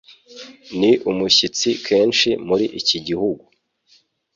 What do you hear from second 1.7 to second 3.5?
kenshi muri iki gihugu.